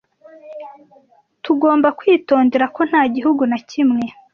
Tugomba 1.43 1.87
kwitondera 1.99 2.65
ko 2.75 2.81
nta 2.89 3.01
gihugu 3.15 3.41
na 3.51 3.59
kimwe 3.69 4.03